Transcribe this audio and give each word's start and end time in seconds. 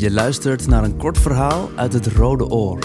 Je 0.00 0.10
luistert 0.10 0.66
naar 0.66 0.84
een 0.84 0.96
kort 0.96 1.18
verhaal 1.18 1.70
uit 1.70 1.92
het 1.92 2.06
Rode 2.06 2.44
Oor. 2.44 2.80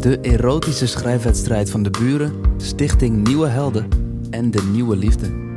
De 0.00 0.18
erotische 0.22 0.86
schrijfwedstrijd 0.86 1.70
van 1.70 1.82
de 1.82 1.90
buren, 1.90 2.60
Stichting 2.60 3.26
Nieuwe 3.26 3.46
Helden 3.46 3.88
en 4.30 4.50
de 4.50 4.62
Nieuwe 4.62 4.96
Liefde. 4.96 5.52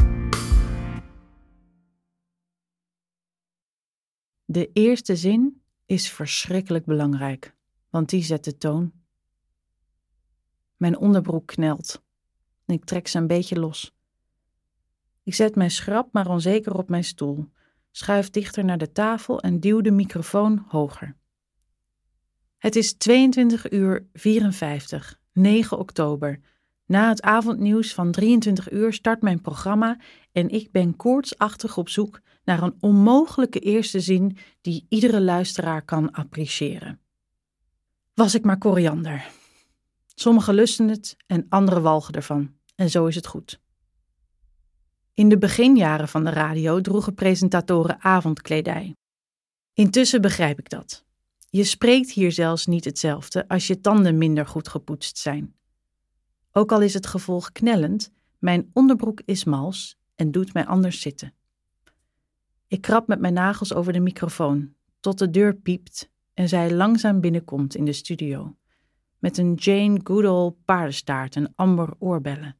De 4.46 4.70
eerste 4.73 5.16
zin 5.16 5.62
is 5.86 6.09
verschrikkelijk 6.09 6.86
belangrijk, 6.86 7.55
want 7.89 8.10
die 8.10 8.23
zet 8.23 8.44
de 8.44 8.58
toon. 8.58 8.92
Mijn 10.78 10.98
onderbroek 10.98 11.48
knelt 11.48 12.04
en 12.66 12.73
ik 12.73 12.86
trek 12.86 13.08
ze 13.08 13.18
een 13.18 13.28
beetje 13.28 13.60
los. 13.60 13.96
Ik 15.23 15.34
zet 15.34 15.55
mijn 15.55 15.71
schrap 15.71 16.14
maar 16.14 16.28
onzeker 16.28 16.73
op 16.73 16.89
mijn 16.89 17.04
stoel, 17.04 17.50
schuif 17.92 18.30
dichter 18.30 18.66
naar 18.66 18.78
de 18.78 18.92
tafel 18.92 19.39
en 19.39 19.60
duw 19.60 19.81
de 19.81 19.91
microfoon 19.91 20.66
hoger. 20.68 21.16
Het 22.58 22.76
is 22.76 22.94
22 22.94 23.72
uur 23.72 24.08
54, 24.13 25.20
9 25.34 25.77
oktober. 25.77 26.40
Na 26.85 27.09
het 27.09 27.22
avondnieuws 27.22 27.94
van 27.94 28.12
23 28.12 28.72
uur 28.72 28.94
start 28.94 29.22
mijn 29.22 29.41
programma 29.41 29.99
en 30.32 30.49
ik 30.49 30.72
ben 30.72 30.96
koortsachtig 30.96 31.77
op 31.77 31.90
zoek 31.90 32.22
naar 32.44 32.63
een 32.63 32.76
onmogelijke 32.80 33.59
eerste 33.59 33.99
zin 33.99 34.38
die 34.62 34.85
iedere 34.90 35.21
luisteraar 35.21 35.82
kan 35.82 36.12
appreciëren. 36.12 36.99
Was 38.13 38.35
ik 38.35 38.44
maar 38.44 38.58
koriander. 38.58 39.30
Sommigen 40.16 40.54
lusten 40.54 40.88
het 40.88 41.18
en 41.27 41.46
anderen 41.49 41.82
walgen 41.82 42.13
ervan. 42.13 42.54
En 42.76 42.90
zo 42.90 43.05
is 43.05 43.16
het 43.16 43.27
goed. 43.27 43.62
In 45.13 45.29
de 45.29 45.38
beginjaren 45.38 46.07
van 46.07 46.23
de 46.23 46.29
radio 46.29 46.81
droegen 46.81 47.13
presentatoren 47.13 48.01
avondkledij. 48.01 48.95
Intussen 49.73 50.21
begrijp 50.21 50.59
ik 50.59 50.70
dat. 50.70 51.05
Je 51.49 51.63
spreekt 51.63 52.12
hier 52.12 52.31
zelfs 52.31 52.65
niet 52.65 52.85
hetzelfde 52.85 53.48
als 53.48 53.68
je 53.68 53.81
tanden 53.81 54.18
minder 54.18 54.45
goed 54.45 54.68
gepoetst 54.68 55.18
zijn. 55.18 55.55
Ook 56.51 56.71
al 56.71 56.81
is 56.81 56.93
het 56.93 57.07
gevolg 57.07 57.51
knellend, 57.51 58.12
mijn 58.40 58.70
onderbroek 58.73 59.21
is 59.26 59.43
mals 59.43 59.98
en 60.15 60.31
doet 60.31 60.53
mij 60.53 60.65
anders 60.65 61.01
zitten. 61.01 61.34
Ik 62.68 62.81
krab 62.81 63.07
met 63.07 63.20
mijn 63.20 63.34
nagels 63.34 63.73
over 63.73 63.93
de 63.93 63.99
microfoon, 63.99 64.73
tot 65.00 65.19
de 65.19 65.29
deur 65.29 65.56
piept 65.56 66.09
en 66.34 66.50
zij 66.50 66.73
langzaam 66.73 67.19
binnenkomt 67.19 67.75
in 67.75 67.85
de 67.85 67.94
studio, 67.94 68.56
met 69.19 69.38
een 69.38 69.53
Jane 69.53 70.00
Goodall 70.03 70.53
paardenstaart 70.66 71.35
en 71.35 71.53
amber 71.56 71.94
oorbellen. 72.00 72.56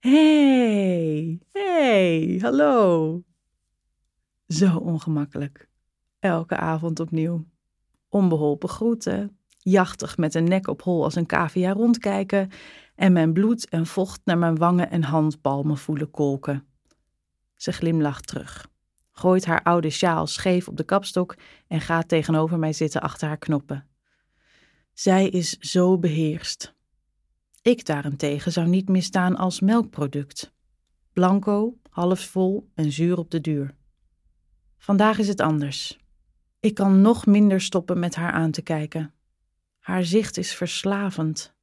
Hey, 0.00 1.40
hey, 1.52 2.38
hallo. 2.40 3.22
Zo 4.46 4.76
ongemakkelijk. 4.76 5.68
Elke 6.18 6.56
avond 6.56 7.00
opnieuw. 7.00 7.46
Onbeholpen 8.08 8.68
groeten, 8.68 9.38
jachtig 9.58 10.16
met 10.16 10.34
een 10.34 10.44
nek 10.44 10.68
op 10.68 10.82
hol 10.82 11.04
als 11.04 11.14
een 11.14 11.26
cavia 11.26 11.72
rondkijken 11.72 12.50
en 12.94 13.12
mijn 13.12 13.32
bloed 13.32 13.68
en 13.68 13.86
vocht 13.86 14.20
naar 14.24 14.38
mijn 14.38 14.56
wangen 14.56 14.90
en 14.90 15.02
handpalmen 15.02 15.78
voelen 15.78 16.10
kolken. 16.10 16.66
Ze 17.54 17.72
glimlacht 17.72 18.26
terug, 18.26 18.68
gooit 19.12 19.44
haar 19.44 19.62
oude 19.62 19.90
sjaal 19.90 20.26
scheef 20.26 20.68
op 20.68 20.76
de 20.76 20.84
kapstok 20.84 21.36
en 21.66 21.80
gaat 21.80 22.08
tegenover 22.08 22.58
mij 22.58 22.72
zitten 22.72 23.00
achter 23.00 23.28
haar 23.28 23.38
knoppen. 23.38 23.88
Zij 24.92 25.28
is 25.28 25.58
zo 25.58 25.98
beheerst. 25.98 26.76
Ik 27.62 27.84
daarentegen 27.84 28.52
zou 28.52 28.68
niet 28.68 28.88
misstaan 28.88 29.36
als 29.36 29.60
melkproduct. 29.60 30.52
Blanco, 31.12 31.78
half 31.90 32.20
vol 32.20 32.70
en 32.74 32.92
zuur 32.92 33.18
op 33.18 33.30
de 33.30 33.40
duur. 33.40 33.74
Vandaag 34.76 35.18
is 35.18 35.28
het 35.28 35.40
anders. 35.40 35.98
Ik 36.60 36.74
kan 36.74 37.00
nog 37.00 37.26
minder 37.26 37.60
stoppen 37.60 37.98
met 37.98 38.14
haar 38.14 38.32
aan 38.32 38.50
te 38.50 38.62
kijken. 38.62 39.14
Haar 39.78 40.04
zicht 40.04 40.36
is 40.36 40.54
verslavend. 40.54 41.54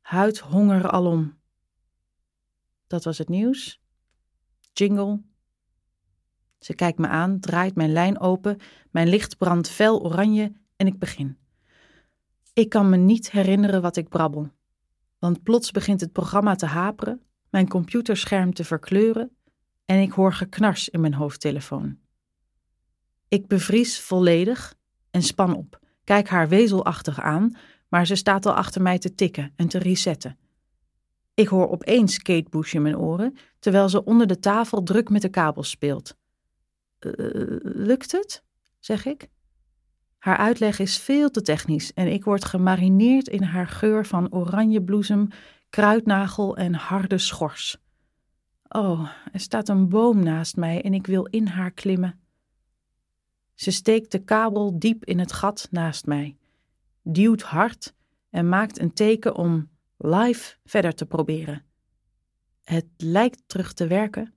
Huidhonger 0.00 0.90
alom. 0.90 1.38
Dat 2.86 3.04
was 3.04 3.18
het 3.18 3.28
nieuws. 3.28 3.80
Jingle. 4.72 5.22
Ze 6.58 6.74
kijkt 6.74 6.98
me 6.98 7.08
aan, 7.08 7.40
draait 7.40 7.74
mijn 7.74 7.92
lijn 7.92 8.20
open, 8.20 8.58
mijn 8.90 9.08
licht 9.08 9.36
brandt 9.36 9.68
fel 9.68 10.02
oranje 10.02 10.52
en 10.76 10.86
ik 10.86 10.98
begin. 10.98 11.38
Ik 12.52 12.68
kan 12.68 12.88
me 12.88 12.96
niet 12.96 13.30
herinneren 13.30 13.82
wat 13.82 13.96
ik 13.96 14.08
brabbel 14.08 14.52
want 15.22 15.42
plots 15.42 15.70
begint 15.70 16.00
het 16.00 16.12
programma 16.12 16.54
te 16.54 16.66
haperen, 16.66 17.22
mijn 17.50 17.68
computerscherm 17.68 18.54
te 18.54 18.64
verkleuren 18.64 19.36
en 19.84 20.00
ik 20.00 20.12
hoor 20.12 20.32
geknars 20.32 20.88
in 20.88 21.00
mijn 21.00 21.14
hoofdtelefoon. 21.14 21.98
Ik 23.28 23.46
bevries 23.46 24.00
volledig 24.00 24.74
en 25.10 25.22
span 25.22 25.56
op, 25.56 25.80
kijk 26.04 26.28
haar 26.28 26.48
wezelachtig 26.48 27.20
aan, 27.20 27.56
maar 27.88 28.06
ze 28.06 28.14
staat 28.14 28.46
al 28.46 28.52
achter 28.52 28.82
mij 28.82 28.98
te 28.98 29.14
tikken 29.14 29.52
en 29.56 29.68
te 29.68 29.78
resetten. 29.78 30.38
Ik 31.34 31.48
hoor 31.48 31.70
opeens 31.70 32.18
Kate 32.18 32.66
in 32.72 32.82
mijn 32.82 32.98
oren, 32.98 33.36
terwijl 33.58 33.88
ze 33.88 34.04
onder 34.04 34.26
de 34.26 34.38
tafel 34.38 34.82
druk 34.82 35.08
met 35.08 35.22
de 35.22 35.28
kabels 35.28 35.70
speelt. 35.70 36.16
Uh, 37.00 37.12
lukt 37.62 38.12
het? 38.12 38.44
zeg 38.78 39.06
ik. 39.06 39.28
Haar 40.22 40.36
uitleg 40.36 40.78
is 40.78 40.98
veel 40.98 41.30
te 41.30 41.42
technisch 41.42 41.92
en 41.92 42.12
ik 42.12 42.24
word 42.24 42.44
gemarineerd 42.44 43.28
in 43.28 43.42
haar 43.42 43.68
geur 43.68 44.06
van 44.06 44.32
oranjebloesem, 44.32 45.28
kruidnagel 45.70 46.56
en 46.56 46.74
harde 46.74 47.18
schors. 47.18 47.78
Oh, 48.68 49.08
er 49.32 49.40
staat 49.40 49.68
een 49.68 49.88
boom 49.88 50.22
naast 50.22 50.56
mij 50.56 50.82
en 50.82 50.94
ik 50.94 51.06
wil 51.06 51.24
in 51.24 51.46
haar 51.46 51.70
klimmen. 51.70 52.20
Ze 53.54 53.70
steekt 53.70 54.12
de 54.12 54.18
kabel 54.18 54.78
diep 54.78 55.04
in 55.04 55.18
het 55.18 55.32
gat 55.32 55.68
naast 55.70 56.06
mij, 56.06 56.36
duwt 57.02 57.42
hard 57.42 57.94
en 58.30 58.48
maakt 58.48 58.78
een 58.78 58.92
teken 58.92 59.36
om 59.36 59.70
live 59.96 60.56
verder 60.64 60.94
te 60.94 61.06
proberen. 61.06 61.64
Het 62.64 62.86
lijkt 62.96 63.42
terug 63.46 63.72
te 63.72 63.86
werken, 63.86 64.34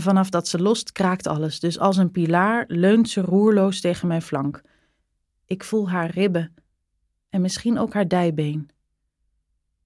Vanaf 0.00 0.30
dat 0.30 0.48
ze 0.48 0.58
lost 0.58 0.92
kraakt 0.92 1.26
alles, 1.26 1.60
dus 1.60 1.78
als 1.78 1.96
een 1.96 2.10
pilaar 2.10 2.64
leunt 2.68 3.08
ze 3.08 3.20
roerloos 3.20 3.80
tegen 3.80 4.08
mijn 4.08 4.22
flank. 4.22 4.62
Ik 5.46 5.64
voel 5.64 5.90
haar 5.90 6.10
ribben 6.10 6.54
en 7.28 7.40
misschien 7.40 7.78
ook 7.78 7.94
haar 7.94 8.08
dijbeen. 8.08 8.70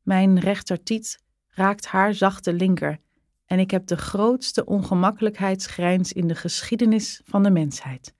Mijn 0.02 0.38
rechtertiet 0.38 1.18
raakt 1.48 1.86
haar 1.86 2.14
zachte 2.14 2.52
linker 2.52 2.98
en 3.46 3.58
ik 3.58 3.70
heb 3.70 3.86
de 3.86 3.96
grootste 3.96 4.64
ongemakkelijkheidsgrijns 4.64 6.12
in 6.12 6.26
de 6.26 6.34
geschiedenis 6.34 7.20
van 7.24 7.42
de 7.42 7.50
mensheid. 7.50 8.14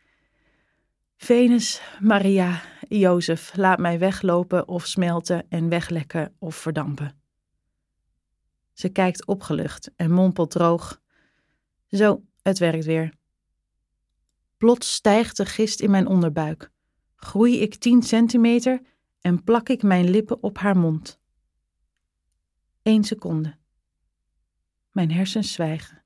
Venus, 1.17 1.83
Maria, 2.00 2.62
Jozef, 2.89 3.56
laat 3.56 3.79
mij 3.79 3.99
weglopen 3.99 4.69
of 4.69 4.87
smelten 4.87 5.47
en 5.49 5.69
weglekken 5.69 6.34
of 6.39 6.56
verdampen. 6.56 7.21
Ze 8.73 8.89
kijkt 8.89 9.27
opgelucht 9.27 9.91
en 9.97 10.11
mompelt 10.11 10.50
droog. 10.50 11.00
Zo, 11.91 12.25
het 12.43 12.59
werkt 12.59 12.84
weer. 12.84 13.15
Plots 14.56 14.95
stijgt 14.95 15.37
de 15.37 15.47
gist 15.47 15.81
in 15.81 15.91
mijn 15.91 16.06
onderbuik. 16.06 16.71
Groei 17.17 17.61
ik 17.61 17.75
tien 17.75 18.03
centimeter 18.03 18.83
en 19.21 19.45
plak 19.45 19.69
ik 19.69 19.83
mijn 19.83 20.11
lippen 20.11 20.43
op 20.43 20.59
haar 20.59 20.77
mond. 20.77 21.21
Eén 22.83 23.05
seconde. 23.05 23.56
Mijn 24.91 25.11
hersens 25.11 25.53
zwijgen. 25.53 26.03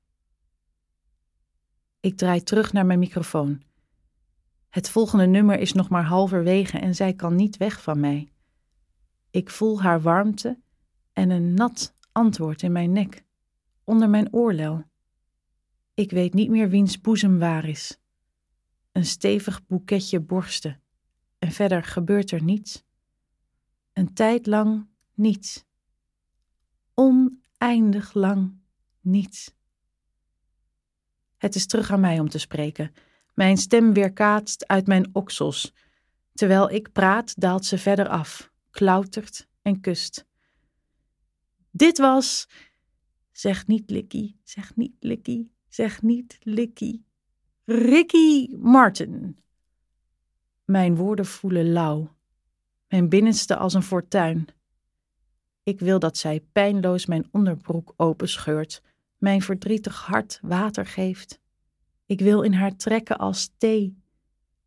Ik 1.99 2.17
draai 2.17 2.43
terug 2.43 2.73
naar 2.73 2.85
mijn 2.85 2.99
microfoon. 2.99 3.63
Het 4.69 4.89
volgende 4.89 5.25
nummer 5.25 5.59
is 5.59 5.73
nog 5.73 5.89
maar 5.89 6.03
halverwege 6.03 6.79
en 6.79 6.95
zij 6.95 7.13
kan 7.13 7.35
niet 7.35 7.57
weg 7.57 7.81
van 7.81 7.99
mij. 7.99 8.31
Ik 9.29 9.49
voel 9.49 9.81
haar 9.81 10.01
warmte 10.01 10.59
en 11.13 11.29
een 11.29 11.53
nat 11.53 11.93
antwoord 12.11 12.61
in 12.61 12.71
mijn 12.71 12.91
nek, 12.91 13.23
onder 13.83 14.09
mijn 14.09 14.33
oorlel. 14.33 14.83
Ik 15.95 16.11
weet 16.11 16.33
niet 16.33 16.49
meer 16.49 16.69
wiens 16.69 17.01
boezem 17.01 17.39
waar 17.39 17.65
is. 17.65 17.99
Een 18.91 19.05
stevig 19.05 19.65
boeketje 19.65 20.19
borsten. 20.19 20.81
En 21.39 21.51
verder 21.51 21.83
gebeurt 21.83 22.31
er 22.31 22.43
niets. 22.43 22.83
Een 23.93 24.13
tijd 24.13 24.45
lang 24.45 24.87
niets. 25.13 25.65
Oneindig 26.93 28.13
lang 28.13 28.59
niets. 29.01 29.55
Het 31.37 31.55
is 31.55 31.65
terug 31.65 31.91
aan 31.91 31.99
mij 31.99 32.19
om 32.19 32.29
te 32.29 32.39
spreken. 32.39 32.93
Mijn 33.33 33.57
stem 33.57 33.93
weerkaatst 33.93 34.67
uit 34.67 34.87
mijn 34.87 35.09
oksels. 35.15 35.73
Terwijl 36.33 36.69
ik 36.69 36.91
praat, 36.91 37.41
daalt 37.41 37.65
ze 37.65 37.77
verder 37.77 38.07
af, 38.07 38.51
klautert 38.71 39.47
en 39.61 39.81
kust. 39.81 40.25
Dit 41.71 41.97
was. 41.97 42.47
Zeg 43.31 43.67
niet 43.67 43.89
Likkie, 43.89 44.39
zeg 44.43 44.75
niet 44.75 44.95
Likkie. 44.99 45.54
Zeg 45.75 46.01
niet 46.01 46.37
Licky. 46.41 47.01
Ricky 47.65 48.55
Martin. 48.55 49.37
Mijn 50.65 50.95
woorden 50.95 51.25
voelen 51.25 51.71
lauw, 51.71 52.15
mijn 52.87 53.09
binnenste 53.09 53.57
als 53.57 53.73
een 53.73 53.83
fortuin. 53.83 54.47
Ik 55.63 55.79
wil 55.79 55.99
dat 55.99 56.17
zij 56.17 56.39
pijnloos 56.51 57.05
mijn 57.05 57.27
onderbroek 57.31 57.93
openscheurt, 57.97 58.81
mijn 59.17 59.41
verdrietig 59.41 60.01
hart 60.05 60.39
water 60.41 60.85
geeft. 60.85 61.39
Ik 62.05 62.19
wil 62.19 62.41
in 62.41 62.53
haar 62.53 62.75
trekken 62.75 63.17
als 63.17 63.53
thee. 63.57 64.03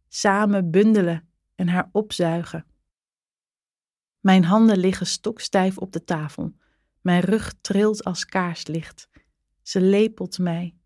samen 0.09 0.71
bundelen 0.71 1.29
en 1.55 1.69
haar 1.69 1.89
opzuigen. 1.93 2.67
Mijn 4.21 4.45
handen 4.45 4.79
liggen 4.79 5.07
stokstijf 5.07 5.79
op 5.79 5.93
de 5.93 6.05
tafel. 6.05 6.55
Mijn 7.01 7.21
rug 7.21 7.55
trilt 7.61 8.05
als 8.05 8.25
kaarslicht. 8.25 9.09
Ze 9.63 9.81
lepelt 9.81 10.39
mij. 10.39 10.78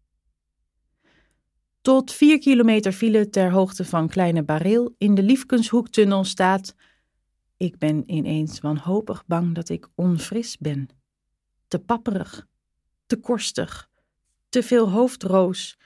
Tot 1.83 2.13
vier 2.13 2.39
kilometer 2.39 2.93
file 2.93 3.29
ter 3.31 3.51
hoogte 3.51 3.85
van 3.85 4.09
Kleine 4.09 4.43
Bareel 4.43 4.95
in 4.99 5.15
de 5.15 5.23
Liefkenshoektunnel 5.23 6.25
staat. 6.25 6.75
Ik 7.57 7.79
ben 7.79 8.03
ineens 8.07 8.61
wanhopig 8.61 9.27
bang 9.27 9.55
dat 9.55 9.69
ik 9.69 9.89
onfris 9.95 10.59
ben. 10.59 10.89
Te 11.69 11.79
papperig, 11.79 12.47
te 13.07 13.17
korstig, 13.17 13.91
te 14.49 14.63
veel 14.63 14.91
hoofdroos. 14.91 15.79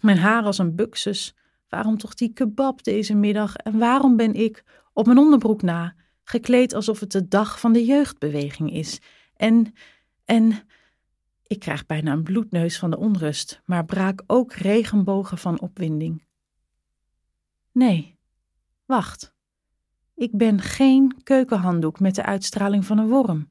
Mijn 0.00 0.18
haar 0.18 0.42
als 0.42 0.58
een 0.58 0.74
buxus. 0.74 1.34
Waarom 1.68 1.98
toch 1.98 2.14
die 2.14 2.32
kebab 2.32 2.82
deze 2.82 3.14
middag? 3.14 3.56
En 3.56 3.78
waarom 3.78 4.16
ben 4.16 4.34
ik, 4.34 4.64
op 4.92 5.06
mijn 5.06 5.18
onderbroek 5.18 5.62
na, 5.62 5.94
gekleed 6.24 6.74
alsof 6.74 7.00
het 7.00 7.12
de 7.12 7.28
dag 7.28 7.60
van 7.60 7.72
de 7.72 7.84
jeugdbeweging 7.84 8.72
is? 8.72 9.00
En, 9.36 9.72
en, 10.24 10.52
ik 11.48 11.58
krijg 11.58 11.86
bijna 11.86 12.12
een 12.12 12.22
bloedneus 12.22 12.78
van 12.78 12.90
de 12.90 12.98
onrust, 12.98 13.62
maar 13.64 13.84
braak 13.84 14.22
ook 14.26 14.52
regenbogen 14.52 15.38
van 15.38 15.60
opwinding. 15.60 16.24
Nee, 17.72 18.18
wacht. 18.86 19.34
Ik 20.14 20.36
ben 20.36 20.60
geen 20.60 21.22
keukenhanddoek 21.22 22.00
met 22.00 22.14
de 22.14 22.22
uitstraling 22.22 22.84
van 22.84 22.98
een 22.98 23.08
worm. 23.08 23.48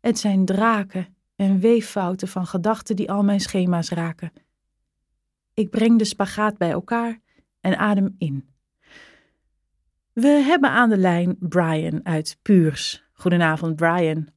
Het 0.00 0.18
zijn 0.18 0.44
draken 0.44 1.16
en 1.36 1.58
weeffouten 1.58 2.28
van 2.28 2.46
gedachten 2.46 2.96
die 2.96 3.10
al 3.10 3.22
mijn 3.22 3.40
schema's 3.40 3.90
raken. 3.90 4.32
Ik 5.54 5.70
breng 5.70 5.98
de 5.98 6.04
spagaat 6.04 6.58
bij 6.58 6.70
elkaar 6.70 7.20
en 7.60 7.78
adem 7.78 8.14
in. 8.18 8.48
We 10.12 10.28
hebben 10.28 10.70
aan 10.70 10.88
de 10.88 10.96
lijn 10.96 11.36
Brian 11.38 12.00
uit 12.06 12.38
Puurs. 12.42 13.04
Goedenavond, 13.12 13.76
Brian. 13.76 14.28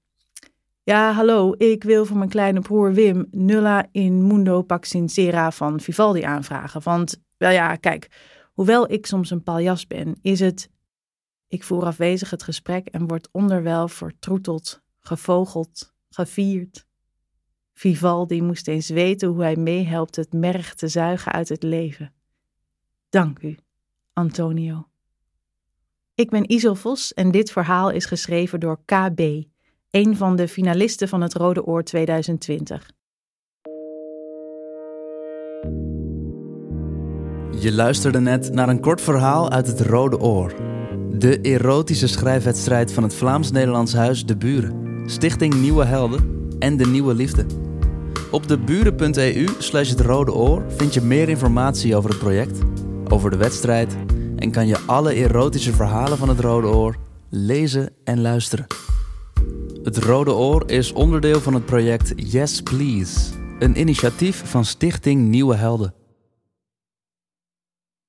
Ja, 0.87 1.11
hallo, 1.11 1.53
ik 1.57 1.83
wil 1.83 2.05
voor 2.05 2.17
mijn 2.17 2.29
kleine 2.29 2.59
broer 2.59 2.93
Wim 2.93 3.27
Nulla 3.31 3.87
in 3.91 4.27
Mundo 4.27 4.61
Paxincera 4.61 5.51
van 5.51 5.79
Vivaldi 5.79 6.21
aanvragen. 6.21 6.81
Want, 6.83 7.21
wel 7.37 7.51
ja, 7.51 7.75
kijk, 7.75 8.07
hoewel 8.53 8.91
ik 8.91 9.05
soms 9.05 9.29
een 9.29 9.43
paljas 9.43 9.87
ben, 9.87 10.19
is 10.21 10.39
het... 10.39 10.69
Ik 11.47 11.63
voer 11.63 11.85
afwezig 11.85 12.29
het 12.29 12.43
gesprek 12.43 12.87
en 12.87 13.07
word 13.07 13.29
onderwel 13.31 13.87
vertroeteld, 13.87 14.81
gevogeld, 14.99 15.93
gevierd. 16.09 16.85
Vivaldi 17.73 18.41
moest 18.41 18.67
eens 18.67 18.89
weten 18.89 19.29
hoe 19.29 19.41
hij 19.41 19.55
meehelpt 19.55 20.15
het 20.15 20.33
merg 20.33 20.73
te 20.73 20.87
zuigen 20.87 21.31
uit 21.31 21.49
het 21.49 21.63
leven. 21.63 22.13
Dank 23.09 23.41
u, 23.41 23.57
Antonio. 24.13 24.87
Ik 26.15 26.29
ben 26.29 26.51
Isel 26.51 26.75
Vos 26.75 27.13
en 27.13 27.31
dit 27.31 27.51
verhaal 27.51 27.89
is 27.89 28.05
geschreven 28.05 28.59
door 28.59 28.79
KB, 28.85 29.43
een 29.91 30.17
van 30.17 30.35
de 30.35 30.47
finalisten 30.47 31.07
van 31.07 31.21
het 31.21 31.33
Rode 31.33 31.65
Oor 31.65 31.83
2020. 31.83 32.89
Je 37.59 37.71
luisterde 37.71 38.19
net 38.19 38.53
naar 38.53 38.69
een 38.69 38.79
kort 38.79 39.01
verhaal 39.01 39.49
uit 39.49 39.67
het 39.67 39.81
Rode 39.81 40.19
Oor. 40.19 40.53
De 41.11 41.41
erotische 41.41 42.07
schrijfwedstrijd 42.07 42.93
van 42.93 43.03
het 43.03 43.13
Vlaams-Nederlands 43.13 43.93
Huis 43.93 44.25
De 44.25 44.37
Buren, 44.37 45.03
Stichting 45.05 45.53
Nieuwe 45.53 45.85
Helden 45.85 46.55
en 46.59 46.77
De 46.77 46.85
Nieuwe 46.85 47.13
Liefde. 47.13 47.45
Op 48.31 48.47
deburen.eu 48.47 49.47
slash 49.57 49.89
het 49.89 49.99
Rode 49.99 50.33
Oor 50.33 50.63
vind 50.67 50.93
je 50.93 51.01
meer 51.01 51.29
informatie 51.29 51.95
over 51.95 52.09
het 52.09 52.19
project, 52.19 52.59
over 53.09 53.29
de 53.29 53.37
wedstrijd 53.37 53.95
en 54.35 54.51
kan 54.51 54.67
je 54.67 54.79
alle 54.85 55.13
erotische 55.13 55.73
verhalen 55.73 56.17
van 56.17 56.29
het 56.29 56.39
Rode 56.39 56.67
Oor 56.67 56.95
lezen 57.29 57.89
en 58.03 58.21
luisteren. 58.21 58.86
Het 59.87 59.97
Rode 59.97 60.33
Oor 60.33 60.69
is 60.69 60.93
onderdeel 60.93 61.41
van 61.41 61.53
het 61.53 61.65
project 61.65 62.13
Yes 62.15 62.61
Please, 62.61 63.31
een 63.59 63.79
initiatief 63.79 64.41
van 64.45 64.65
Stichting 64.65 65.27
Nieuwe 65.27 65.55
Helden. 65.55 65.96